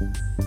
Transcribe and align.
Bye. 0.00 0.46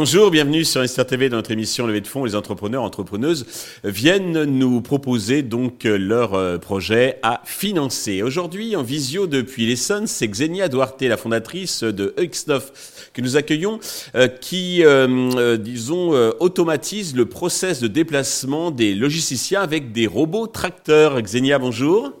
Bonjour, 0.00 0.30
bienvenue 0.30 0.64
sur 0.64 0.80
Esther 0.80 1.04
TV 1.04 1.28
dans 1.28 1.38
notre 1.38 1.50
émission 1.50 1.84
Levée 1.84 2.00
de 2.00 2.06
fonds. 2.06 2.24
Les 2.24 2.36
entrepreneurs, 2.36 2.84
entrepreneuses 2.84 3.80
viennent 3.82 4.44
nous 4.44 4.80
proposer 4.80 5.42
donc 5.42 5.82
leur 5.82 6.34
euh, 6.34 6.56
projet 6.56 7.18
à 7.24 7.40
financer. 7.44 8.22
Aujourd'hui, 8.22 8.76
en 8.76 8.84
visio 8.84 9.26
depuis 9.26 9.66
l'Essonne, 9.66 10.06
c'est 10.06 10.28
Xenia 10.28 10.68
Duarte, 10.68 11.02
la 11.02 11.16
fondatrice 11.16 11.82
de 11.82 12.14
EX9 12.16 13.10
que 13.12 13.20
nous 13.20 13.36
accueillons, 13.36 13.80
euh, 14.14 14.28
qui, 14.28 14.84
euh, 14.84 15.56
disons, 15.56 16.10
automatise 16.38 17.16
le 17.16 17.26
process 17.26 17.80
de 17.80 17.88
déplacement 17.88 18.70
des 18.70 18.94
logisticiens 18.94 19.62
avec 19.62 19.90
des 19.90 20.06
robots 20.06 20.46
tracteurs. 20.46 21.20
Xenia, 21.20 21.58
bonjour. 21.58 22.12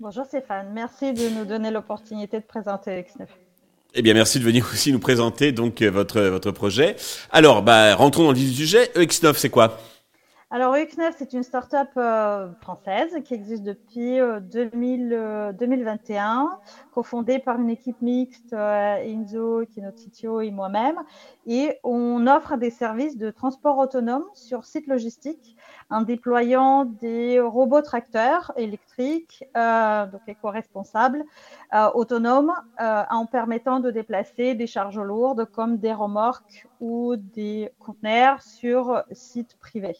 Bonjour 0.00 0.24
Stéphane, 0.24 0.72
merci 0.74 1.12
de 1.12 1.28
nous 1.28 1.44
donner 1.44 1.70
l'opportunité 1.70 2.40
de 2.40 2.44
présenter 2.44 2.90
EX9. 2.90 3.28
Eh 3.94 4.02
bien, 4.02 4.14
merci 4.14 4.38
de 4.38 4.44
venir 4.44 4.64
aussi 4.72 4.92
nous 4.92 5.00
présenter 5.00 5.50
donc 5.52 5.82
euh, 5.82 5.90
votre, 5.90 6.20
votre 6.20 6.52
projet. 6.52 6.96
Alors, 7.30 7.62
bah, 7.62 7.94
rentrons 7.96 8.24
dans 8.24 8.30
le 8.30 8.36
vif 8.36 8.50
du 8.50 8.54
sujet. 8.54 8.84
EX9, 8.94 9.34
c'est 9.36 9.50
quoi? 9.50 9.78
Alors, 10.52 10.74
EX9, 10.74 11.12
c'est 11.16 11.32
une 11.32 11.42
start-up 11.42 11.88
euh, 11.96 12.48
française 12.60 13.16
qui 13.24 13.34
existe 13.34 13.62
depuis 13.62 14.18
2000, 14.52 15.54
2021, 15.58 16.42
euh, 16.42 16.46
cofondée 16.92 17.38
par 17.38 17.60
une 17.60 17.70
équipe 17.70 18.00
mixte, 18.00 18.52
notre 18.52 19.96
CTO 19.96 20.40
et 20.40 20.50
moi-même. 20.50 20.96
Et 21.46 21.72
on 21.82 22.26
offre 22.26 22.56
des 22.56 22.70
services 22.70 23.16
de 23.16 23.30
transport 23.30 23.78
autonome 23.78 24.24
sur 24.34 24.64
site 24.64 24.86
logistique 24.86 25.56
en 25.90 26.02
déployant 26.02 26.84
des 26.84 27.40
robots 27.40 27.82
tracteurs 27.82 28.52
électriques, 28.56 29.44
euh, 29.56 30.06
donc 30.06 30.20
éco-responsables, 30.28 31.24
euh, 31.74 31.88
autonomes, 31.94 32.52
euh, 32.80 33.02
en 33.10 33.26
permettant 33.26 33.80
de 33.80 33.90
déplacer 33.90 34.54
des 34.54 34.66
charges 34.66 35.00
lourdes 35.00 35.46
comme 35.52 35.78
des 35.78 35.92
remorques 35.92 36.66
ou 36.80 37.16
des 37.16 37.70
conteneurs 37.78 38.42
sur 38.42 39.02
sites 39.10 39.56
privés. 39.58 39.96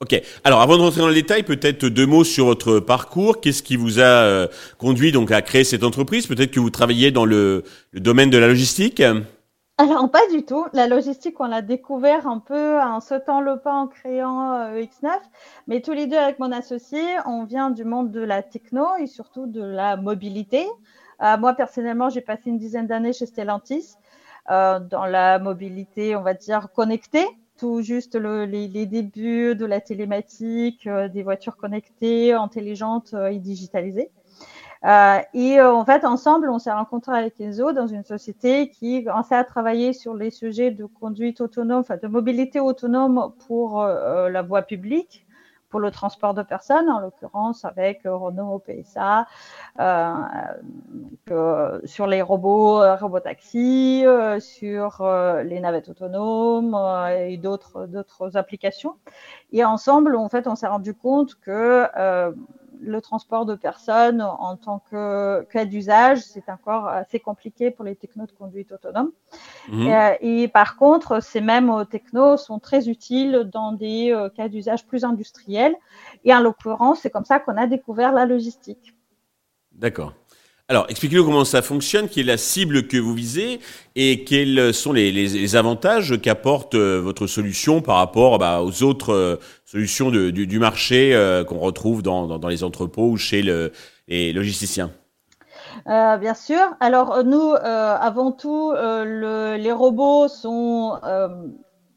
Ok. 0.00 0.20
Alors, 0.42 0.60
avant 0.60 0.76
de 0.76 0.82
rentrer 0.82 1.00
dans 1.00 1.08
le 1.08 1.14
détail, 1.14 1.44
peut-être 1.44 1.86
deux 1.86 2.04
mots 2.04 2.24
sur 2.24 2.46
votre 2.46 2.80
parcours. 2.80 3.40
Qu'est-ce 3.40 3.62
qui 3.62 3.76
vous 3.76 4.00
a 4.00 4.48
conduit 4.76 5.12
donc 5.12 5.30
à 5.30 5.40
créer 5.40 5.62
cette 5.62 5.84
entreprise? 5.84 6.26
Peut-être 6.26 6.50
que 6.50 6.58
vous 6.60 6.70
travaillez 6.70 7.12
dans 7.12 7.24
le 7.24 7.62
domaine 7.94 8.28
de 8.28 8.36
la 8.36 8.48
logistique? 8.48 9.00
Alors, 9.76 10.08
pas 10.08 10.24
du 10.30 10.44
tout. 10.44 10.66
La 10.72 10.86
logistique, 10.86 11.40
on 11.40 11.46
l'a 11.46 11.60
découvert 11.60 12.28
un 12.28 12.38
peu 12.38 12.80
en 12.80 13.00
sautant 13.00 13.40
le 13.40 13.58
pas 13.58 13.72
en 13.72 13.88
créant 13.88 14.52
euh, 14.52 14.80
X9. 14.80 15.08
Mais 15.66 15.80
tous 15.80 15.92
les 15.92 16.06
deux, 16.06 16.16
avec 16.16 16.38
mon 16.38 16.52
associé, 16.52 17.02
on 17.26 17.44
vient 17.44 17.70
du 17.70 17.84
monde 17.84 18.12
de 18.12 18.20
la 18.20 18.42
techno 18.44 18.86
et 19.00 19.08
surtout 19.08 19.46
de 19.46 19.62
la 19.62 19.96
mobilité. 19.96 20.64
Euh, 21.22 21.36
moi, 21.38 21.54
personnellement, 21.54 22.08
j'ai 22.08 22.20
passé 22.20 22.50
une 22.50 22.58
dizaine 22.58 22.86
d'années 22.86 23.12
chez 23.12 23.26
Stellantis 23.26 23.96
euh, 24.48 24.78
dans 24.78 25.06
la 25.06 25.40
mobilité, 25.40 26.14
on 26.14 26.22
va 26.22 26.34
dire, 26.34 26.68
connectée. 26.72 27.26
Tout 27.58 27.82
juste 27.82 28.14
les, 28.14 28.68
les, 28.68 28.86
débuts 28.86 29.56
de 29.56 29.66
la 29.66 29.80
télématique, 29.80 30.88
des 30.88 31.22
voitures 31.24 31.56
connectées, 31.56 32.32
intelligentes 32.32 33.14
et 33.30 33.38
digitalisées. 33.38 34.10
Euh, 34.84 35.18
et 35.32 35.58
euh, 35.58 35.72
en 35.72 35.84
fait, 35.84 36.04
ensemble, 36.04 36.50
on 36.50 36.58
s'est 36.58 36.72
rencontrés 36.72 37.16
avec 37.16 37.40
Enzo 37.40 37.72
dans 37.72 37.86
une 37.86 38.04
société 38.04 38.68
qui 38.68 39.04
commençait 39.04 39.34
à 39.34 39.44
travailler 39.44 39.92
sur 39.94 40.14
les 40.14 40.30
sujets 40.30 40.70
de 40.70 40.84
conduite 40.84 41.40
autonome, 41.40 41.80
enfin 41.80 41.96
de 41.96 42.06
mobilité 42.06 42.60
autonome 42.60 43.32
pour 43.46 43.82
euh, 43.82 44.28
la 44.28 44.42
voie 44.42 44.60
publique, 44.62 45.26
pour 45.70 45.80
le 45.80 45.90
transport 45.90 46.34
de 46.34 46.42
personnes, 46.42 46.88
en 46.90 47.00
l'occurrence 47.00 47.64
avec 47.64 48.02
Renault 48.04 48.62
PSA, 48.64 49.26
sur 51.84 52.06
les 52.06 52.22
robots, 52.22 52.80
robotaxis, 52.96 54.04
sur 54.38 55.04
les 55.44 55.58
navettes 55.58 55.88
autonomes 55.88 56.78
et 57.26 57.38
d'autres 57.38 58.36
applications. 58.36 58.94
Et 59.50 59.64
ensemble, 59.64 60.14
en 60.14 60.28
fait, 60.28 60.46
on 60.46 60.54
s'est 60.54 60.68
rendu 60.68 60.94
compte 60.94 61.34
que 61.40 61.88
le 62.84 63.00
transport 63.00 63.46
de 63.46 63.54
personnes 63.54 64.20
en 64.22 64.56
tant 64.56 64.80
que 64.90 65.42
cas 65.50 65.64
d'usage, 65.64 66.20
c'est 66.20 66.48
encore 66.48 66.86
assez 66.88 67.20
compliqué 67.20 67.70
pour 67.70 67.84
les 67.84 67.96
technos 67.96 68.26
de 68.26 68.32
conduite 68.32 68.72
autonome. 68.72 69.10
Mhm. 69.68 69.88
Euh, 69.88 70.14
et, 70.20 70.48
par 70.48 70.76
contre, 70.76 71.22
ces 71.22 71.40
mêmes 71.40 71.84
technos 71.90 72.36
sont 72.36 72.58
très 72.58 72.88
utiles 72.88 73.48
dans 73.52 73.72
des 73.72 74.12
euh, 74.12 74.28
cas 74.28 74.48
d'usage 74.48 74.86
plus 74.86 75.04
industriels. 75.04 75.76
Et 76.24 76.34
en 76.34 76.40
l'occurrence, 76.40 77.00
c'est 77.00 77.10
comme 77.10 77.24
ça 77.24 77.40
qu'on 77.40 77.56
a 77.56 77.66
découvert 77.66 78.12
la 78.12 78.26
logistique. 78.26 78.94
D'accord. 79.72 80.12
Alors, 80.70 80.86
expliquez-nous 80.88 81.26
comment 81.26 81.44
ça 81.44 81.60
fonctionne, 81.60 82.08
quelle 82.08 82.24
est 82.24 82.32
la 82.32 82.36
cible 82.38 82.86
que 82.86 82.96
vous 82.96 83.12
visez 83.12 83.60
et 83.96 84.24
quels 84.24 84.72
sont 84.72 84.94
les, 84.94 85.56
avantages 85.56 86.18
qu'apporte 86.22 86.74
euh, 86.74 87.02
votre 87.02 87.26
solution 87.26 87.82
par 87.82 87.96
rapport 87.96 88.38
bah, 88.38 88.62
aux 88.62 88.82
autres 88.82 89.12
euh, 89.12 89.36
solutions 89.66 90.10
du, 90.10 90.58
marché 90.58 91.14
euh, 91.14 91.44
qu'on 91.44 91.58
retrouve 91.58 92.02
dans, 92.02 92.48
les 92.48 92.64
entrepôts 92.64 93.10
ou 93.10 93.18
chez 93.18 93.42
les 94.08 94.32
logisticiens? 94.32 94.90
bien 95.84 96.32
sûr. 96.32 96.62
Alors 96.80 97.24
nous, 97.24 97.52
avant 97.60 98.32
tout, 98.32 98.72
les 98.72 99.72
robots 99.72 100.28
sont 100.28 100.98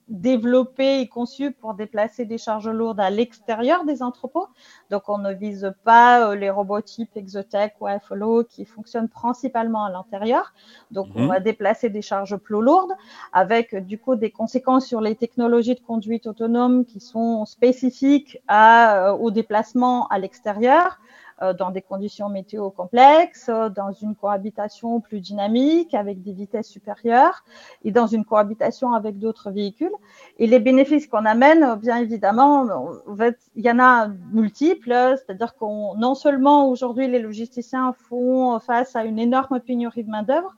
développé 0.07 1.01
et 1.01 1.07
conçu 1.07 1.51
pour 1.51 1.73
déplacer 1.73 2.25
des 2.25 2.37
charges 2.37 2.69
lourdes 2.69 2.99
à 2.99 3.09
l'extérieur 3.09 3.83
des 3.85 4.01
entrepôts. 4.01 4.47
Donc, 4.89 5.09
on 5.09 5.17
ne 5.17 5.33
vise 5.33 5.73
pas 5.83 6.29
euh, 6.29 6.35
les 6.35 6.49
robots 6.49 6.81
type 6.81 7.15
Exotech 7.15 7.73
ou 7.81 7.87
FLO 8.01 8.43
qui 8.43 8.65
fonctionnent 8.65 9.09
principalement 9.09 9.83
à 9.83 9.91
l'intérieur. 9.91 10.53
Donc, 10.91 11.07
on 11.15 11.23
mhm. 11.23 11.27
va 11.27 11.39
déplacer 11.39 11.89
des 11.89 12.01
charges 12.01 12.37
plus 12.37 12.61
lourdes 12.61 12.93
avec 13.33 13.75
du 13.75 13.99
coup 13.99 14.15
des 14.15 14.31
conséquences 14.31 14.85
sur 14.85 15.01
les 15.01 15.15
technologies 15.15 15.75
de 15.75 15.81
conduite 15.81 16.27
autonome 16.27 16.85
qui 16.85 16.99
sont 16.99 17.45
spécifiques 17.45 18.39
à, 18.47 19.09
euh, 19.09 19.11
au 19.11 19.31
déplacement 19.31 20.07
à 20.07 20.19
l'extérieur. 20.19 20.99
Euh, 21.43 21.53
dans 21.53 21.69
des 21.69 21.83
conditions 21.83 22.29
météo 22.29 22.71
complexes, 22.71 23.47
euh, 23.49 23.69
dans 23.69 23.91
une 23.91 24.15
cohabitation 24.15 24.99
plus 25.01 25.21
dynamique 25.21 25.93
avec 25.93 26.23
des 26.23 26.33
vitesses 26.33 26.67
supérieures 26.67 27.43
et 27.83 27.91
dans 27.91 28.07
une 28.07 28.25
cohabitation 28.25 28.93
avec 28.93 29.19
d'autres 29.19 29.51
véhicules. 29.51 29.91
Et 30.39 30.47
les 30.47 30.57
bénéfices 30.59 31.05
qu'on 31.05 31.25
amène, 31.25 31.75
bien 31.75 31.97
évidemment, 31.97 32.65
il 33.55 33.63
y 33.63 33.69
en 33.69 33.77
a 33.77 34.07
multiples, 34.31 35.15
c'est-à-dire 35.17 35.53
qu'on 35.55 35.93
non 35.95 36.15
seulement 36.15 36.69
aujourd'hui 36.71 37.07
les 37.07 37.19
logisticiens 37.19 37.93
font 37.93 38.59
face 38.59 38.95
à 38.95 39.03
une 39.03 39.19
énorme 39.19 39.59
pénurie 39.59 40.03
de 40.03 40.09
main-d'œuvre, 40.09 40.55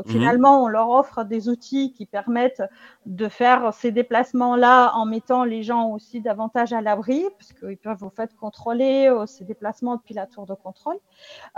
donc 0.00 0.06
mhm. 0.06 0.12
finalement, 0.12 0.64
on 0.64 0.68
leur 0.68 0.88
offre 0.88 1.24
des 1.24 1.50
outils 1.50 1.92
qui 1.92 2.06
permettent 2.06 2.62
de 3.04 3.28
faire 3.28 3.74
ces 3.74 3.90
déplacements-là 3.92 4.94
en 4.94 5.04
mettant 5.04 5.44
les 5.44 5.62
gens 5.62 5.90
aussi 5.90 6.22
davantage 6.22 6.72
à 6.72 6.80
l'abri, 6.80 7.26
parce 7.36 7.52
qu'ils 7.52 7.76
peuvent 7.76 8.02
en 8.02 8.08
fait 8.08 8.34
contrôler 8.34 9.08
euh, 9.10 9.26
ces 9.26 9.44
déplacements 9.44 9.96
depuis 9.96 10.14
la 10.14 10.26
tour 10.26 10.46
de 10.46 10.54
contrôle, 10.54 10.96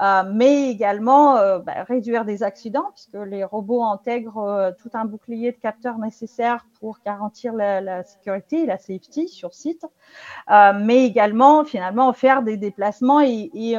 euh, 0.00 0.24
mais 0.34 0.70
également 0.70 1.36
euh, 1.36 1.60
bah, 1.60 1.84
réduire 1.84 2.24
des 2.24 2.42
accidents, 2.42 2.90
puisque 2.92 3.14
les 3.14 3.44
robots 3.44 3.84
intègrent 3.84 4.74
tout 4.82 4.90
un 4.94 5.04
bouclier 5.04 5.52
de 5.52 5.58
capteurs 5.58 5.98
nécessaires 5.98 6.66
pour 6.80 6.98
garantir 7.06 7.52
la, 7.52 8.02
sécurité 8.02 8.62
et 8.62 8.66
la 8.66 8.78
safety 8.78 9.28
sur 9.28 9.54
site, 9.54 9.86
mais 10.48 11.04
également 11.04 11.64
finalement 11.64 12.12
faire 12.12 12.42
des 12.42 12.56
déplacements 12.56 13.20
et, 13.20 13.50
et 13.54 13.76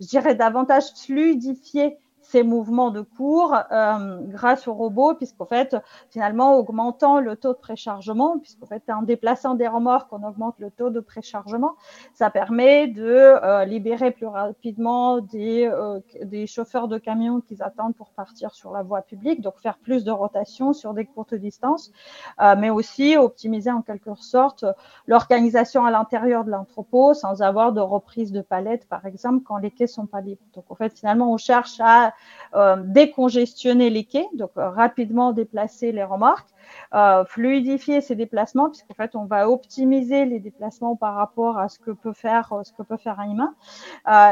je 0.00 0.06
dirais 0.06 0.34
davantage 0.34 0.84
fluidifier 1.02 1.96
ces 2.32 2.42
mouvements 2.42 2.90
de 2.90 3.02
cours 3.02 3.54
euh, 3.54 4.18
grâce 4.28 4.66
au 4.66 4.72
robot, 4.72 5.14
puisqu'en 5.14 5.44
fait, 5.44 5.76
finalement, 6.08 6.56
augmentant 6.56 7.20
le 7.20 7.36
taux 7.36 7.52
de 7.52 7.58
préchargement, 7.58 8.38
puisqu'en 8.38 8.64
fait, 8.64 8.82
en 8.88 9.02
déplaçant 9.02 9.54
des 9.54 9.68
remorques, 9.68 10.10
on 10.12 10.26
augmente 10.26 10.54
le 10.58 10.70
taux 10.70 10.88
de 10.88 11.00
préchargement, 11.00 11.74
ça 12.14 12.30
permet 12.30 12.88
de 12.88 13.04
euh, 13.04 13.66
libérer 13.66 14.12
plus 14.12 14.26
rapidement 14.26 15.20
des, 15.20 15.68
euh, 15.70 16.00
des 16.22 16.46
chauffeurs 16.46 16.88
de 16.88 16.96
camions 16.96 17.42
qui 17.42 17.54
attendent 17.60 17.94
pour 17.94 18.12
partir 18.12 18.54
sur 18.54 18.72
la 18.72 18.82
voie 18.82 19.02
publique, 19.02 19.42
donc 19.42 19.58
faire 19.60 19.76
plus 19.76 20.02
de 20.02 20.10
rotation 20.10 20.72
sur 20.72 20.94
des 20.94 21.04
courtes 21.04 21.34
distances, 21.34 21.92
mais 22.58 22.70
aussi 22.70 23.16
optimiser 23.16 23.70
en 23.70 23.82
quelque 23.82 24.14
sorte 24.14 24.64
l'organisation 25.06 25.84
à 25.84 25.90
l'intérieur 25.90 26.44
de 26.44 26.50
l'entrepôt 26.50 27.12
sans 27.14 27.42
avoir 27.42 27.72
de 27.72 27.80
reprise 27.80 28.32
de 28.32 28.40
palettes, 28.40 28.88
par 28.88 29.04
exemple, 29.04 29.44
quand 29.44 29.58
les 29.58 29.70
quais 29.70 29.86
sont 29.86 30.06
pas 30.06 30.20
libres. 30.20 30.42
Donc, 30.54 30.64
en 30.70 30.74
fait, 30.74 30.96
finalement, 30.98 31.32
on 31.32 31.36
cherche 31.36 31.78
à 31.80 32.14
euh, 32.54 32.76
décongestionner 32.76 33.88
les 33.88 34.04
quais, 34.04 34.28
donc 34.34 34.50
euh, 34.58 34.68
rapidement 34.68 35.32
déplacer 35.32 35.90
les 35.90 36.04
remorques, 36.04 36.50
euh, 36.94 37.24
fluidifier 37.24 38.02
ces 38.02 38.14
déplacements, 38.14 38.68
puisqu'en 38.68 38.94
fait 38.94 39.16
on 39.16 39.24
va 39.24 39.48
optimiser 39.48 40.26
les 40.26 40.38
déplacements 40.38 40.94
par 40.94 41.14
rapport 41.14 41.58
à 41.58 41.68
ce 41.68 41.78
que 41.78 41.90
peut 41.90 42.12
faire 42.12 42.52
ce 42.62 42.72
que 42.72 42.82
peut 42.82 42.98
faire 42.98 43.18
un 43.20 43.30
humain, 43.30 43.54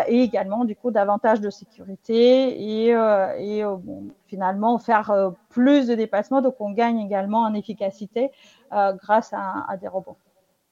et 0.07 0.23
également 0.23 0.65
du 0.65 0.77
coup 0.77 0.91
davantage 0.91 1.41
de 1.41 1.49
sécurité 1.49 2.89
et, 2.89 2.91
et 2.91 3.65
finalement 4.27 4.79
faire 4.79 5.33
plus 5.49 5.87
de 5.87 5.95
déplacements, 5.95 6.43
donc 6.43 6.57
on 6.61 6.73
gagne 6.73 6.99
également 7.01 7.41
en 7.41 7.55
efficacité 7.55 8.31
grâce 8.71 9.33
à 9.33 9.77
des 9.81 9.89
robots. 9.89 10.17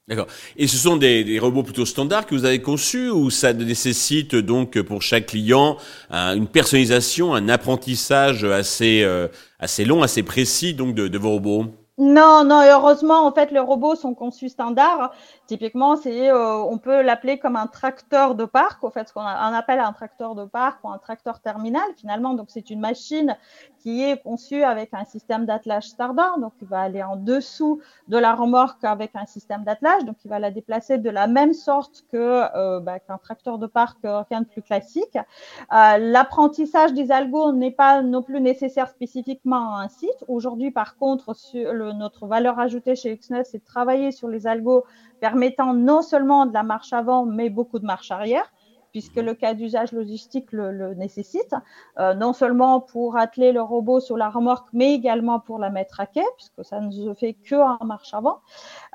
D'accord. 0.09 0.27
Et 0.57 0.67
ce 0.67 0.79
sont 0.79 0.97
des, 0.97 1.39
robots 1.39 1.63
plutôt 1.63 1.85
standards 1.85 2.27
que 2.27 2.35
vous 2.35 2.47
avez 2.47 2.63
conçus 2.63 3.11
ou 3.11 3.29
ça 3.29 3.53
nécessite 3.53 4.35
donc 4.35 4.81
pour 4.81 5.03
chaque 5.03 5.27
client 5.27 5.77
une 6.11 6.47
personnalisation, 6.47 7.35
un 7.35 7.51
apprentissage 7.51 8.43
assez, 8.45 9.03
euh, 9.03 9.29
assez 9.59 9.85
long, 9.85 10.03
assez 10.03 10.23
précis 10.23 10.73
donc 10.73 10.95
de, 10.95 11.09
de 11.09 11.19
vos 11.19 11.31
robots? 11.33 11.88
Non, 11.99 12.45
non, 12.45 12.63
heureusement, 12.63 13.27
en 13.27 13.33
fait, 13.33 13.51
les 13.51 13.59
robots 13.59 13.97
sont 13.97 14.15
conçus 14.15 14.51
standards. 14.51 15.13
Typiquement, 15.47 15.97
c'est, 15.97 16.31
euh, 16.31 16.55
on 16.57 16.79
peut 16.79 17.03
l'appeler 17.03 17.41
comme 17.41 17.57
un 17.57 17.67
tracteur 17.67 18.37
de 18.37 18.45
parc, 18.45 18.85
au 18.85 18.91
fait, 18.91 19.09
ce 19.09 19.13
qu'on 19.13 19.23
appelle 19.23 19.81
un 19.81 19.93
tracteur 19.93 20.37
de 20.37 20.45
parc 20.45 20.85
ou 20.85 20.91
un 20.91 20.99
tracteur 20.99 21.41
terminal, 21.41 21.83
finalement. 21.97 22.35
Donc, 22.35 22.51
c'est 22.51 22.71
une 22.71 22.79
machine 22.79 23.37
qui 23.81 24.03
est 24.03 24.23
conçue 24.23 24.63
avec 24.63 24.91
un 24.93 25.05
système 25.05 25.47
d'attelage 25.47 25.85
standard. 25.85 26.39
Donc, 26.39 26.53
il 26.61 26.69
va 26.69 26.81
aller 26.83 27.03
en 27.03 27.17
dessous 27.17 27.81
de 28.09 28.19
la 28.19 28.35
remorque 28.35 28.85
avec 28.85 29.13
un 29.15 29.27
système 29.27 29.65
d'attelage. 29.65 30.05
Donc, 30.05 30.17
il 30.25 30.29
va 30.29 30.39
la 30.39 30.51
déplacer 30.51 30.99
de 30.99 31.11
la 31.11 31.27
même 31.27 31.53
sorte 31.53 32.05
que 32.13 32.45
euh, 32.57 32.81
bah, 32.81 32.99
qu'un 33.01 33.19
tracteur 33.19 33.59
de 33.59 33.67
parc, 33.67 33.99
euh, 34.05 34.23
rien 34.31 34.43
de 34.43 34.47
plus 34.47 34.63
classique. 34.63 35.17
Euh, 35.17 35.99
l'apprentissage 35.99 36.93
des 36.93 37.11
algos 37.11 37.53
n'est 37.53 37.71
pas 37.71 38.03
non 38.03 38.23
plus 38.23 38.41
nécessaire 38.41 38.89
spécifiquement 38.89 39.77
à 39.77 39.83
un 39.83 39.89
site. 39.89 40.25
Aujourd'hui, 40.29 40.71
par 40.71 40.97
contre, 40.97 41.35
sur 41.35 41.73
le 41.73 41.88
notre 41.93 42.27
valeur 42.27 42.59
ajoutée 42.59 42.97
chez 42.97 43.17
XNet, 43.17 43.45
c'est 43.45 43.59
de 43.59 43.65
travailler 43.65 44.13
sur 44.13 44.29
les 44.29 44.47
algos 44.47 44.85
permettant 45.21 45.75
non 45.75 46.03
seulement 46.03 46.47
de 46.47 46.55
la 46.55 46.63
marche 46.63 46.93
avant, 46.93 47.27
mais 47.27 47.51
beaucoup 47.51 47.79
de 47.79 47.87
marche 47.87 48.11
arrière 48.11 48.53
puisque 48.93 49.17
le 49.17 49.35
cas 49.35 49.55
d'usage 49.55 49.93
logistique 49.93 50.51
le, 50.53 50.95
nécessite, 50.95 51.55
euh, 51.99 52.15
non 52.15 52.33
seulement 52.33 52.81
pour 52.81 53.17
atteler 53.17 53.53
le 53.53 53.63
robot 53.63 54.01
sur 54.01 54.17
la 54.17 54.29
remorque, 54.31 54.69
mais 54.73 54.95
également 54.95 55.41
pour 55.41 55.59
la 55.59 55.71
mettre 55.71 56.01
à 56.01 56.07
quai, 56.07 56.25
puisque 56.37 56.65
ça 56.65 56.81
ne 56.81 56.91
se 56.91 57.15
fait 57.15 57.35
que 57.35 57.55
en 57.55 57.85
marche 57.85 58.15
avant. 58.15 58.41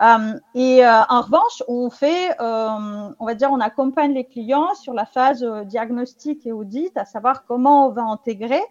Euh, 0.01 0.39
et 0.55 0.85
euh, 0.85 1.01
en 1.09 1.21
revanche, 1.21 1.63
on 1.67 1.89
fait, 1.89 2.35
on 2.39 3.25
va 3.25 3.35
dire, 3.35 3.49
on 3.51 3.59
accompagne 3.59 4.13
les 4.13 4.25
clients 4.25 4.73
sur 4.75 4.93
la 4.93 5.05
phase 5.05 5.43
diagnostic 5.65 6.45
et 6.45 6.51
audit, 6.51 6.95
à 6.97 7.05
savoir 7.05 7.45
comment 7.45 7.87
on 7.87 7.91
va 7.91 8.03
intégrer 8.03 8.61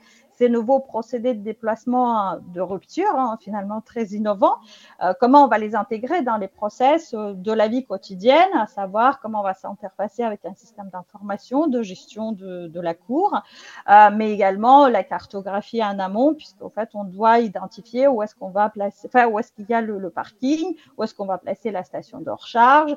ces 0.43 0.49
nouveaux 0.49 0.81
procédés 0.81 1.35
de 1.35 1.41
déplacement 1.41 2.39
de 2.53 2.61
rupture, 2.61 3.15
hein, 3.15 3.39
finalement 3.41 3.81
très 3.81 4.07
innovants, 4.07 4.57
euh, 5.01 5.13
comment 5.21 5.45
on 5.45 5.47
va 5.47 5.59
les 5.59 5.77
intégrer 5.77 6.23
dans 6.23 6.37
les 6.37 6.49
process 6.49 7.15
euh, 7.15 7.33
de 7.33 7.53
la 7.53 7.69
vie 7.69 7.85
quotidienne, 7.85 8.53
à 8.59 8.67
savoir 8.67 9.21
comment 9.21 9.39
on 9.39 9.45
va 9.45 9.55
s'interfacer 9.55 10.25
avec 10.25 10.45
un 10.45 10.55
système 10.55 10.91
d'information, 10.93 11.69
de 11.69 11.81
gestion 11.81 12.33
de, 12.33 12.81
la 12.81 12.95
cour, 12.95 13.41
euh, 13.89 14.11
mais 14.13 14.33
également 14.33 14.89
la 14.89 15.05
cartographie 15.05 15.85
en 15.85 16.01
amont, 16.01 16.35
puisqu'en 16.35 16.71
fait, 16.71 16.89
on 16.95 17.05
doit 17.05 17.39
identifier 17.39 18.09
où 18.09 18.21
est-ce 18.25 18.35
qu'on 18.35 18.51
va 18.51 18.69
placer, 18.69 19.07
enfin, 19.07 19.29
où 19.29 19.39
est-ce 19.39 19.53
qu'il 19.53 19.67
y 19.69 19.75
a 19.75 19.81
le, 19.81 20.11
parking, 20.11 20.75
où 20.97 21.05
est-ce 21.05 21.15
qu'on 21.15 21.27
va 21.27 21.39
placer 21.39 21.71
la 21.71 21.85
station 21.85 22.21
de 22.21 22.31
recharge, 22.31 22.97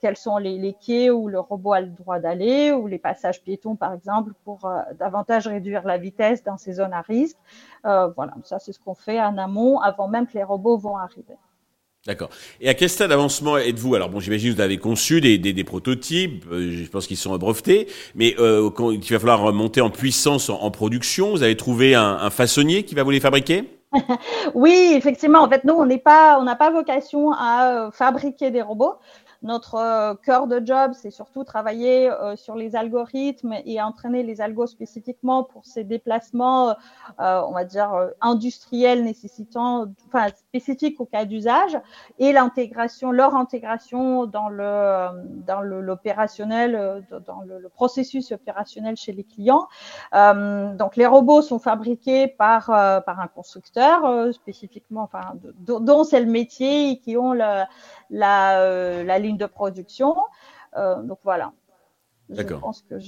quels 0.00 0.16
sont 0.16 0.38
les, 0.38 0.56
les, 0.56 0.74
quais 0.74 1.10
où 1.10 1.26
le 1.26 1.40
robot 1.40 1.72
a 1.72 1.80
le 1.80 1.88
droit 1.88 2.20
d'aller, 2.20 2.70
ou 2.70 2.86
les 2.86 2.98
passages 2.98 3.42
piétons, 3.42 3.74
par 3.74 3.92
exemple, 3.92 4.30
pour 4.44 4.70
davantage 5.00 5.48
réduire 5.48 5.84
la 5.84 5.98
vitesse 5.98 6.44
dans 6.44 6.56
ces 6.56 6.75
zones 6.76 6.92
à 6.92 7.02
risque. 7.02 7.36
Euh, 7.84 8.08
voilà, 8.16 8.34
ça 8.44 8.58
c'est 8.58 8.72
ce 8.72 8.80
qu'on 8.80 8.94
fait 8.94 9.20
en 9.20 9.36
amont 9.38 9.80
avant 9.80 10.08
même 10.08 10.26
que 10.26 10.34
les 10.34 10.44
robots 10.44 10.78
vont 10.78 10.96
arriver. 10.96 11.36
D'accord. 12.06 12.30
Et 12.60 12.68
à 12.68 12.74
quel 12.74 12.88
stade 12.88 13.10
d'avancement 13.10 13.58
êtes-vous? 13.58 13.96
Alors 13.96 14.08
bon, 14.08 14.20
j'imagine 14.20 14.50
que 14.50 14.56
vous 14.56 14.60
avez 14.60 14.78
conçu 14.78 15.20
des, 15.20 15.38
des, 15.38 15.52
des 15.52 15.64
prototypes, 15.64 16.44
euh, 16.52 16.70
je 16.70 16.88
pense 16.88 17.08
qu'ils 17.08 17.16
sont 17.16 17.36
brevetés, 17.36 17.88
mais 18.14 18.36
euh, 18.38 18.70
quand, 18.70 18.92
il 18.92 19.02
va 19.02 19.18
falloir 19.18 19.52
monter 19.52 19.80
en 19.80 19.90
puissance 19.90 20.48
en, 20.48 20.70
production. 20.70 21.32
Vous 21.32 21.42
avez 21.42 21.56
trouvé 21.56 21.96
un, 21.96 22.18
un, 22.20 22.30
façonnier 22.30 22.84
qui 22.84 22.94
va 22.94 23.02
vous 23.02 23.10
les 23.10 23.20
fabriquer? 23.20 23.64
Oui, 24.54 24.92
effectivement. 24.94 25.40
En 25.40 25.48
fait, 25.48 25.64
nous, 25.64 25.74
on 25.74 25.86
n'est 25.86 25.98
pas, 25.98 26.38
on 26.40 26.44
n'a 26.44 26.56
pas 26.56 26.70
vocation 26.70 27.32
à 27.32 27.90
fabriquer 27.92 28.50
des 28.50 28.62
robots. 28.62 28.94
Notre 29.46 29.76
euh, 29.76 30.14
cœur 30.24 30.48
de 30.48 30.60
job, 30.64 30.90
c'est 30.92 31.12
surtout 31.12 31.44
travailler 31.44 32.10
euh, 32.10 32.34
sur 32.34 32.56
les 32.56 32.74
algorithmes 32.74 33.54
et 33.64 33.80
entraîner 33.80 34.24
les 34.24 34.40
algos 34.40 34.66
spécifiquement 34.66 35.44
pour 35.44 35.64
ces 35.64 35.84
déplacements, 35.84 36.70
euh, 37.20 37.42
on 37.46 37.52
va 37.52 37.64
dire, 37.64 38.10
industriels 38.20 39.04
nécessitant, 39.04 39.86
enfin, 40.08 40.26
spécifiques 40.34 41.00
au 41.00 41.04
cas 41.04 41.24
d'usage 41.26 41.78
et 42.18 42.32
l'intégration, 42.32 43.12
leur 43.12 43.36
intégration 43.36 44.26
dans 44.26 44.48
le, 44.48 45.10
dans 45.46 45.60
l'opérationnel, 45.60 47.04
dans 47.24 47.42
le, 47.42 47.60
le, 47.60 47.68
processus 47.68 48.32
opérationnel 48.32 48.96
chez 48.96 49.12
les 49.12 49.22
clients. 49.22 49.68
donc, 50.12 50.96
les 50.96 51.06
robots 51.06 51.42
sont 51.42 51.60
fabriqués 51.60 52.26
par, 52.26 52.66
par 52.66 53.20
un 53.20 53.28
constructeur 53.28 54.34
spécifiquement, 54.34 55.02
enfin, 55.02 55.34
dont 55.60 56.02
c'est 56.02 56.20
le 56.20 56.26
métier 56.26 56.90
et 56.90 56.98
qui 56.98 57.16
ont 57.16 57.32
le, 57.32 57.64
la, 58.10 58.60
euh, 58.62 59.04
la 59.04 59.18
ligne 59.18 59.36
de 59.36 59.46
production. 59.46 60.16
Euh, 60.76 61.02
donc 61.02 61.18
voilà. 61.24 61.52
Je 62.28 62.42
pense 62.42 62.82
que 62.82 62.98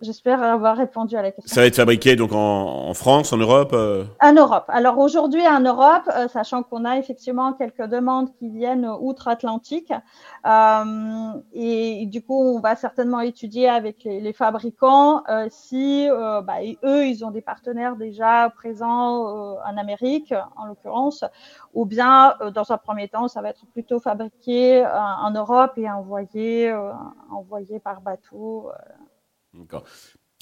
j'espère 0.00 0.42
avoir 0.42 0.76
répondu 0.76 1.16
à 1.16 1.22
la 1.22 1.30
question. 1.30 1.54
Ça 1.54 1.62
va 1.62 1.66
être 1.66 1.76
fabriqué 1.76 2.16
donc 2.16 2.32
en, 2.32 2.88
en 2.88 2.94
France, 2.94 3.32
en 3.32 3.38
Europe 3.38 3.70
euh? 3.72 4.04
En 4.20 4.32
Europe. 4.32 4.64
Alors 4.68 4.98
aujourd'hui 4.98 5.46
en 5.46 5.60
Europe, 5.60 6.08
euh, 6.14 6.28
sachant 6.28 6.62
qu'on 6.62 6.84
a 6.84 6.98
effectivement 6.98 7.52
quelques 7.54 7.82
demandes 7.82 8.30
qui 8.38 8.50
viennent 8.50 8.88
outre-Atlantique, 9.00 9.92
euh, 10.46 11.32
et, 11.52 12.06
du 12.06 12.22
coup 12.22 12.40
on 12.56 12.60
va 12.60 12.76
certainement 12.76 13.20
étudier 13.20 13.68
avec 13.68 14.04
les, 14.04 14.20
les 14.20 14.32
fabricants 14.32 15.22
euh, 15.28 15.46
si 15.50 16.08
bah, 16.44 16.58
eux 16.84 17.06
ils 17.06 17.24
ont 17.24 17.30
des 17.30 17.40
partenaires 17.42 17.96
déjà 17.96 18.50
présents 18.54 19.56
en 19.64 19.76
Amérique 19.76 20.34
en 20.56 20.66
l'occurrence, 20.66 21.24
ou 21.74 21.84
bien 21.84 22.34
dans 22.54 22.70
un 22.70 22.78
premier 22.78 23.08
temps 23.08 23.28
ça 23.28 23.40
va 23.40 23.50
être 23.50 23.66
plutôt 23.72 24.00
fabriqué 24.00 24.86
en 24.86 25.30
Europe 25.30 25.72
et 25.76 25.90
envoyé 25.90 26.74
envoyé 27.30 27.80
par 27.80 28.00
bateau 28.00 28.70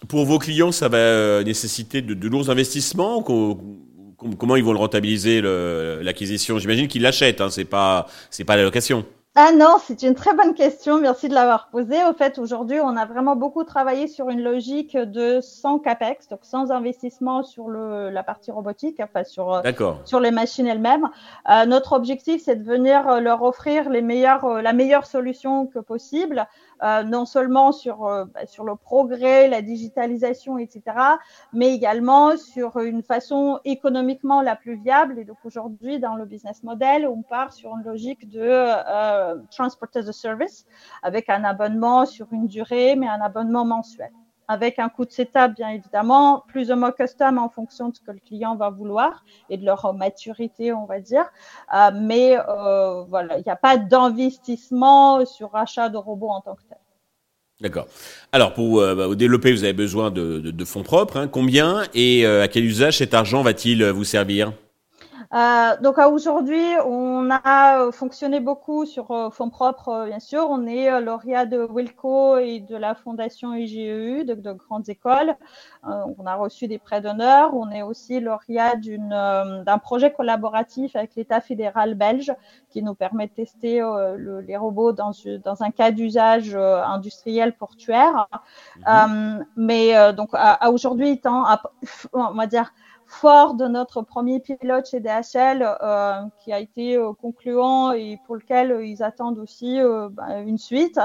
pour 0.08 0.24
vos 0.24 0.38
clients, 0.38 0.72
ça 0.72 0.88
va 0.88 0.98
euh, 0.98 1.44
nécessiter 1.44 2.02
de, 2.02 2.28
lourds 2.28 2.50
investissements 2.50 3.22
Comment 3.22 4.56
ils 4.56 4.64
vont 4.64 4.72
le 4.72 4.78
rentabiliser 4.78 5.42
l'acquisition? 5.42 6.58
J'imagine 6.58 6.88
qu'ils 6.88 7.02
l'achètent, 7.02 7.40
hein, 7.40 7.50
c'est 7.50 7.66
pas 7.66 8.06
c'est 8.30 8.44
pas 8.44 8.56
la 8.56 8.62
location. 8.62 9.04
Ah 9.36 9.50
non, 9.50 9.78
c'est 9.84 10.04
une 10.04 10.14
très 10.14 10.32
bonne 10.32 10.54
question. 10.54 11.00
Merci 11.00 11.28
de 11.28 11.34
l'avoir 11.34 11.68
posée. 11.70 12.04
Au 12.08 12.12
fait, 12.12 12.38
aujourd'hui, 12.38 12.78
on 12.78 12.96
a 12.96 13.04
vraiment 13.04 13.34
beaucoup 13.34 13.64
travaillé 13.64 14.06
sur 14.06 14.30
une 14.30 14.40
logique 14.40 14.96
de 14.96 15.40
sans 15.40 15.80
capex, 15.80 16.28
donc 16.28 16.38
sans 16.42 16.70
investissement 16.70 17.42
sur 17.42 17.68
le, 17.68 18.10
la 18.10 18.22
partie 18.22 18.52
robotique, 18.52 19.00
enfin 19.00 19.24
sur 19.24 19.52
euh, 19.52 19.62
sur 20.04 20.20
les 20.20 20.30
machines 20.30 20.68
elles-mêmes. 20.68 21.10
Euh, 21.50 21.66
notre 21.66 21.94
objectif, 21.94 22.42
c'est 22.44 22.54
de 22.54 22.62
venir 22.62 23.20
leur 23.20 23.42
offrir 23.42 23.90
les 23.90 24.02
meilleures, 24.02 24.44
euh, 24.44 24.62
la 24.62 24.72
meilleure 24.72 25.04
solution 25.04 25.66
que 25.66 25.80
possible, 25.80 26.46
non 26.82 27.24
seulement 27.24 27.72
sur 27.72 27.98
bah, 27.98 28.46
sur 28.46 28.64
le 28.64 28.76
progrès, 28.76 29.48
la 29.48 29.62
digitalisation, 29.62 30.58
etc., 30.58 30.82
mais 31.52 31.74
également 31.74 32.36
sur 32.36 32.78
une 32.78 33.02
façon 33.02 33.60
économiquement 33.64 34.42
la 34.42 34.56
plus 34.56 34.76
viable. 34.76 35.18
Et 35.18 35.24
donc 35.24 35.38
aujourd'hui, 35.44 35.98
dans 35.98 36.14
le 36.14 36.24
business 36.24 36.62
model, 36.62 37.06
on 37.06 37.22
part 37.22 37.52
sur 37.52 37.76
une 37.76 37.84
logique 37.84 38.28
de 38.28 38.40
euh, 38.42 39.36
transport 39.50 39.88
as 39.94 40.08
a 40.08 40.12
service 40.12 40.66
avec 41.02 41.28
un 41.28 41.44
abonnement 41.44 42.06
sur 42.06 42.32
une 42.32 42.46
durée, 42.46 42.96
mais 42.96 43.08
un 43.08 43.20
abonnement 43.20 43.64
mensuel 43.64 44.10
avec 44.48 44.78
un 44.78 44.88
coût 44.88 45.04
de 45.04 45.10
setup, 45.10 45.54
bien 45.56 45.70
évidemment, 45.70 46.44
plus 46.48 46.70
ou 46.70 46.76
moins 46.76 46.92
custom 46.92 47.38
en 47.38 47.48
fonction 47.48 47.88
de 47.88 47.96
ce 47.96 48.00
que 48.00 48.10
le 48.10 48.18
client 48.18 48.56
va 48.56 48.70
vouloir 48.70 49.24
et 49.50 49.56
de 49.56 49.64
leur 49.64 49.92
maturité, 49.94 50.72
on 50.72 50.86
va 50.86 51.00
dire. 51.00 51.24
Euh, 51.74 51.90
mais 51.94 52.36
euh, 52.36 53.02
voilà, 53.04 53.38
il 53.38 53.42
n'y 53.44 53.52
a 53.52 53.56
pas 53.56 53.76
d'investissement 53.76 55.24
sur 55.24 55.54
achat 55.54 55.88
de 55.88 55.96
robots 55.96 56.30
en 56.30 56.40
tant 56.40 56.54
que 56.54 56.62
tel. 56.68 56.78
D'accord. 57.60 57.86
Alors, 58.32 58.52
pour 58.52 58.80
bah, 58.80 59.14
développer, 59.14 59.52
vous 59.52 59.64
avez 59.64 59.72
besoin 59.72 60.10
de, 60.10 60.64
fonds 60.64 60.82
propres. 60.82 61.16
Hein. 61.16 61.28
Combien 61.28 61.84
et 61.94 62.26
à 62.26 62.48
quel 62.48 62.64
usage 62.64 62.98
cet 62.98 63.14
argent 63.14 63.42
va-t-il 63.42 63.84
vous 63.90 64.04
servir? 64.04 64.52
Euh, 65.32 65.76
donc 65.80 65.98
aujourd'hui, 65.98 66.62
on 66.86 67.30
a 67.30 67.90
fonctionné 67.92 68.40
beaucoup 68.40 68.84
sur 68.84 69.10
euh, 69.10 69.30
fonds 69.30 69.50
propres, 69.50 69.88
euh, 69.88 70.06
bien 70.06 70.20
sûr. 70.20 70.46
On 70.50 70.66
est 70.66 70.90
euh, 70.90 71.00
lauréat 71.00 71.46
de 71.46 71.66
Wilco 71.70 72.38
et 72.38 72.60
de 72.60 72.76
la 72.76 72.94
Fondation 72.94 73.54
IGEU, 73.54 74.24
de, 74.24 74.34
de 74.34 74.52
grandes 74.52 74.88
écoles. 74.88 75.34
Euh, 75.88 76.02
on 76.18 76.26
a 76.26 76.34
reçu 76.34 76.68
des 76.68 76.78
prêts 76.78 77.00
d'honneur. 77.00 77.54
On 77.54 77.70
est 77.70 77.82
aussi 77.82 78.20
lauréat 78.20 78.76
d'un 78.76 79.78
projet 79.78 80.12
collaboratif 80.12 80.96
avec 80.96 81.14
l'État 81.16 81.40
fédéral 81.40 81.94
belge 81.94 82.32
qui 82.70 82.82
nous 82.82 82.94
permet 82.94 83.26
de 83.26 83.32
tester 83.32 83.80
le, 83.80 84.40
les 84.40 84.56
robots 84.56 84.92
dans, 84.92 85.12
dans 85.44 85.62
un 85.62 85.70
cas 85.70 85.90
d'usage 85.90 86.54
industriel 86.54 87.54
portuaire. 87.56 88.28
Mhm. 88.86 89.46
mais 89.56 90.12
donc 90.12 90.30
à, 90.32 90.52
à 90.64 90.70
aujourd'hui, 90.70 91.20
on 92.12 92.32
va 92.34 92.46
dire 92.46 92.72
fort 93.14 93.54
de 93.54 93.66
notre 93.66 94.02
premier 94.02 94.40
pilote 94.40 94.88
chez 94.90 95.00
DHL 95.00 95.62
euh, 95.62 96.22
qui 96.40 96.52
a 96.52 96.58
été 96.58 96.96
euh, 96.96 97.12
concluant 97.12 97.92
et 97.92 98.18
pour 98.26 98.34
lequel 98.34 98.72
euh, 98.72 98.84
ils 98.84 99.02
attendent 99.02 99.38
aussi 99.38 99.78
bah, 100.10 100.40
une 100.40 100.58
suite. 100.58 100.98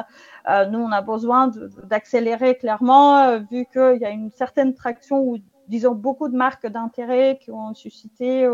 nous, 0.48 0.80
on 0.80 0.92
a 0.92 1.02
besoin 1.02 1.52
d'accélérer 1.84 2.58
clairement 2.58 3.38
vu 3.52 3.66
qu'il 3.72 4.00
y 4.02 4.06
a 4.06 4.10
une 4.10 4.32
certaine 4.32 4.74
traction 4.74 5.22
ou 5.22 5.38
disons 5.68 5.94
beaucoup 5.94 6.30
de 6.30 6.36
marques 6.36 6.68
d'intérêt 6.68 7.38
qui 7.42 7.52
ont 7.52 7.74
suscité, 7.74 8.50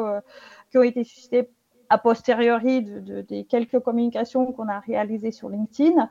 qui 0.69 0.77
ont 0.77 0.83
été 0.83 1.03
suscitées 1.03 1.49
a 1.89 1.97
posteriori 1.99 2.81
des 2.81 3.45
quelques 3.45 3.79
communications 3.79 4.51
qu'on 4.51 4.67
a 4.67 4.79
réalisées 4.79 5.31
sur 5.31 5.49
LinkedIn. 5.49 6.09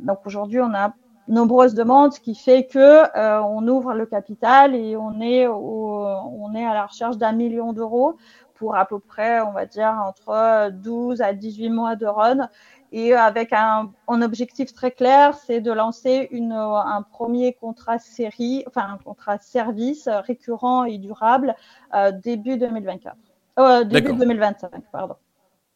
donc 0.00 0.18
aujourd'hui, 0.24 0.60
on 0.60 0.74
a 0.74 0.94
nombreuses 1.28 1.74
demandes, 1.74 2.12
ce 2.12 2.20
qui 2.20 2.34
fait 2.34 2.66
que 2.66 3.42
on 3.42 3.66
ouvre 3.68 3.94
le 3.94 4.06
capital 4.06 4.74
et 4.74 4.96
on 4.96 5.20
est, 5.20 5.46
on 5.46 6.54
est 6.54 6.64
à 6.64 6.74
la 6.74 6.86
recherche 6.86 7.16
d'un 7.18 7.32
million 7.32 7.72
d'euros 7.72 8.16
pour 8.58 8.76
à 8.76 8.86
peu 8.86 8.98
près, 8.98 9.40
on 9.40 9.52
va 9.52 9.66
dire, 9.66 9.94
entre 10.04 10.70
12 10.72 11.22
à 11.22 11.32
18 11.32 11.70
mois 11.70 11.96
de 11.96 12.06
run. 12.06 12.48
Et 12.90 13.14
avec 13.14 13.52
un, 13.52 13.92
objectif 14.08 14.72
très 14.72 14.90
clair, 14.90 15.34
c'est 15.34 15.60
de 15.60 15.70
lancer 15.70 16.28
une, 16.30 16.52
un 16.52 17.02
premier 17.02 17.52
contrat 17.52 17.98
série, 17.98 18.64
enfin 18.66 18.86
un 18.94 18.98
contrat 18.98 19.38
service 19.38 20.08
récurrent 20.08 20.84
et 20.84 20.98
durable 20.98 21.54
euh, 21.94 22.12
début 22.12 22.56
2024. 22.56 23.16
Euh, 23.58 23.84
début 23.84 24.14
2025, 24.14 24.70
pardon. 24.90 25.16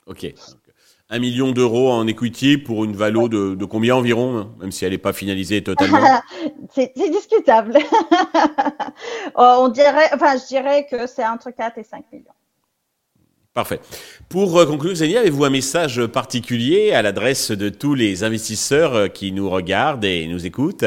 Ok. 0.06 0.32
Un 1.14 1.18
million 1.18 1.52
d'euros 1.52 1.92
en 1.92 2.06
equity 2.06 2.56
pour 2.56 2.84
une 2.84 2.96
valo 2.96 3.28
de, 3.28 3.54
de, 3.54 3.64
combien 3.66 3.96
environ, 3.96 4.50
même 4.58 4.72
si 4.72 4.86
elle 4.86 4.92
n'est 4.92 4.98
pas 4.98 5.12
finalisée 5.12 5.62
totalement? 5.62 5.98
C'est 6.74 6.94
discutable. 6.96 7.76
On 9.34 9.68
dirait, 9.68 10.08
enfin, 10.14 10.36
je 10.38 10.46
dirais 10.46 10.86
que 10.90 11.06
c'est 11.06 11.26
entre 11.26 11.50
4 11.50 11.76
et 11.76 11.82
5 11.82 12.04
millions. 12.10 12.32
Parfait. 13.52 13.80
Pour 14.30 14.58
euh, 14.58 14.64
conclure, 14.64 14.94
Xenia, 14.94 15.20
avez-vous 15.20 15.44
un 15.44 15.50
message 15.50 16.06
particulier 16.06 16.92
à 16.92 17.02
l'adresse 17.02 17.50
de 17.50 17.68
tous 17.68 17.94
les 17.94 18.24
investisseurs 18.24 18.94
euh, 18.94 19.08
qui 19.08 19.32
nous 19.32 19.50
regardent 19.50 20.06
et 20.06 20.26
nous 20.26 20.46
écoutent? 20.46 20.86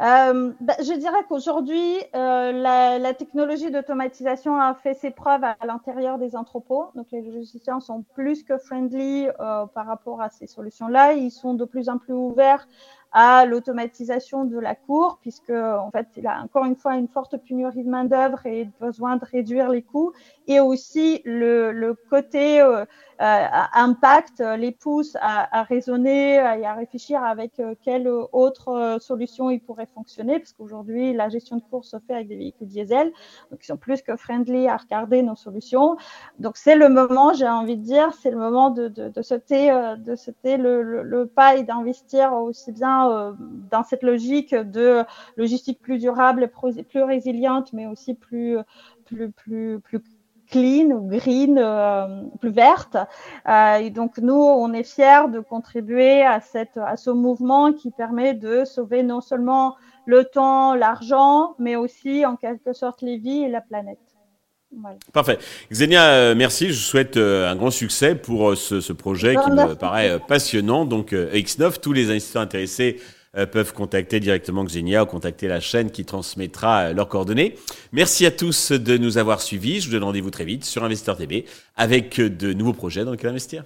Euh, 0.00 0.52
bah, 0.60 0.74
je 0.80 0.98
dirais 0.98 1.24
qu'aujourd'hui, 1.28 1.98
la, 2.12 2.98
la, 2.98 3.14
technologie 3.14 3.70
d'automatisation 3.70 4.60
a 4.60 4.74
fait 4.74 4.94
ses 4.94 5.10
preuves 5.10 5.44
à, 5.44 5.56
l'intérieur 5.66 6.18
des 6.18 6.36
entrepôts. 6.36 6.86
Donc, 6.94 7.06
les 7.12 7.22
logiciens 7.22 7.80
sont 7.80 8.02
plus 8.14 8.42
que 8.42 8.58
friendly 8.58 9.28
par 9.38 9.86
rapport 9.86 10.20
à 10.20 10.30
ces 10.30 10.46
solutions-là. 10.46 11.14
Ils 11.14 11.30
sont 11.30 11.54
de 11.54 11.64
plus 11.64 11.88
en 11.88 11.98
plus 11.98 12.12
ouverts 12.12 12.66
à 13.16 13.46
l'automatisation 13.46 14.44
de 14.44 14.58
la 14.58 14.74
cour, 14.74 15.18
puisque 15.22 15.50
en 15.50 15.88
fait, 15.92 16.08
il 16.16 16.26
a 16.26 16.42
encore 16.42 16.64
une 16.64 16.74
fois 16.74 16.96
une 16.96 17.06
forte 17.06 17.36
pénurie 17.36 17.84
de 17.84 17.88
main 17.88 18.04
d'œuvre 18.04 18.44
et 18.44 18.68
besoin 18.80 19.16
de 19.16 19.24
réduire 19.24 19.68
les 19.68 19.82
coûts, 19.82 20.12
et 20.48 20.58
aussi 20.58 21.22
le, 21.24 21.70
le 21.70 21.94
côté 21.94 22.60
euh, 22.60 22.84
euh, 23.22 23.46
impact 23.72 24.42
les 24.58 24.72
pousse 24.72 25.16
à, 25.20 25.60
à, 25.60 25.62
raisonner 25.62 26.34
et 26.34 26.66
à 26.66 26.74
réfléchir 26.74 27.22
avec 27.22 27.60
euh, 27.60 27.76
quelle 27.84 28.08
autre 28.08 28.98
solution 29.00 29.48
il 29.48 29.60
pourrait 29.60 29.88
fonctionner, 29.94 30.40
parce 30.40 30.52
qu'aujourd'hui 30.52 31.14
la 31.14 31.28
gestion 31.28 31.56
de 31.58 31.62
course 31.70 31.90
se 31.90 31.98
fait 32.08 32.14
avec 32.14 32.26
des 32.26 32.36
véhicules 32.36 32.66
diesel, 32.66 33.12
donc 33.52 33.60
ils 33.62 33.66
sont 33.66 33.76
plus 33.76 34.02
que 34.02 34.16
friendly 34.16 34.66
à 34.66 34.76
regarder 34.76 35.22
nos 35.22 35.36
solutions. 35.36 35.96
Donc 36.40 36.56
c'est 36.56 36.74
le 36.74 36.88
moment, 36.88 37.32
j'ai 37.32 37.48
envie 37.48 37.76
de 37.76 37.84
dire, 37.84 38.12
c'est 38.12 38.32
le 38.32 38.38
moment 38.38 38.70
de, 38.70 38.88
de, 38.88 39.08
de 39.08 39.22
sauter, 39.22 39.70
de 39.98 40.16
sauter 40.16 40.56
le, 40.56 40.82
le, 40.82 41.04
le 41.04 41.26
pas 41.26 41.54
et 41.54 41.62
d'investir 41.62 42.32
aussi 42.32 42.72
bien 42.72 43.03
dans 43.70 43.82
cette 43.82 44.02
logique 44.02 44.54
de 44.54 45.04
logistique 45.36 45.80
plus 45.80 45.98
durable, 45.98 46.50
plus 46.88 47.02
résiliente, 47.02 47.72
mais 47.72 47.86
aussi 47.86 48.14
plus 48.14 48.58
plus 49.04 49.30
plus 49.30 49.80
plus 49.80 50.00
clean 50.50 51.06
green, 51.08 51.58
euh, 51.58 52.22
plus 52.40 52.50
verte. 52.50 52.96
Euh, 53.48 53.76
et 53.76 53.90
donc 53.90 54.18
nous, 54.18 54.34
on 54.34 54.72
est 54.72 54.84
fiers 54.84 55.28
de 55.30 55.40
contribuer 55.40 56.22
à, 56.22 56.40
cette, 56.40 56.76
à 56.76 56.96
ce 56.96 57.10
mouvement 57.10 57.72
qui 57.72 57.90
permet 57.90 58.34
de 58.34 58.64
sauver 58.64 59.02
non 59.02 59.20
seulement 59.20 59.76
le 60.06 60.24
temps, 60.24 60.74
l'argent, 60.74 61.54
mais 61.58 61.76
aussi 61.76 62.26
en 62.26 62.36
quelque 62.36 62.72
sorte 62.72 63.02
les 63.02 63.16
vies 63.16 63.44
et 63.44 63.48
la 63.48 63.60
planète. 63.60 64.13
Parfait. 65.12 65.38
Xenia, 65.70 66.04
euh, 66.06 66.34
merci. 66.34 66.68
Je 66.68 66.72
souhaite 66.74 67.16
un 67.16 67.54
grand 67.56 67.70
succès 67.70 68.14
pour 68.14 68.56
ce, 68.56 68.80
ce 68.80 68.92
projet 68.92 69.36
qui 69.44 69.50
me 69.50 69.74
paraît 69.74 70.18
passionnant. 70.26 70.84
Donc, 70.84 71.12
X9, 71.12 71.80
tous 71.80 71.92
les 71.92 72.10
investisseurs 72.10 72.42
intéressés 72.42 73.00
euh, 73.36 73.46
peuvent 73.46 73.72
contacter 73.72 74.20
directement 74.20 74.64
Xenia 74.64 75.02
ou 75.02 75.06
contacter 75.06 75.48
la 75.48 75.58
chaîne 75.58 75.90
qui 75.90 76.04
transmettra 76.04 76.82
euh, 76.82 76.92
leurs 76.92 77.08
coordonnées. 77.08 77.56
Merci 77.92 78.26
à 78.26 78.30
tous 78.30 78.70
de 78.70 78.96
nous 78.96 79.18
avoir 79.18 79.42
suivis. 79.42 79.80
Je 79.80 79.86
vous 79.86 79.92
donne 79.92 80.04
rendez-vous 80.04 80.30
très 80.30 80.44
vite 80.44 80.64
sur 80.64 80.84
Investeur 80.84 81.16
TV 81.16 81.44
avec 81.74 82.20
de 82.20 82.52
nouveaux 82.52 82.74
projets 82.74 83.04
dans 83.04 83.10
lesquels 83.10 83.30
investir. 83.30 83.64